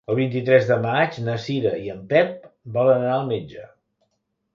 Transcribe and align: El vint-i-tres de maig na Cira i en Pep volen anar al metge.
El 0.11 0.15
vint-i-tres 0.19 0.63
de 0.69 0.77
maig 0.85 1.19
na 1.27 1.35
Cira 1.43 1.73
i 1.87 1.91
en 1.95 1.99
Pep 2.13 2.47
volen 2.79 3.03
anar 3.05 3.13
al 3.19 3.29
metge. 3.33 3.67